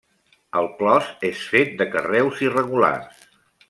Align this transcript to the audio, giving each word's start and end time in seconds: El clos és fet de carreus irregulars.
El 0.61 0.69
clos 0.79 1.11
és 1.31 1.45
fet 1.53 1.79
de 1.83 1.89
carreus 1.93 2.45
irregulars. 2.51 3.27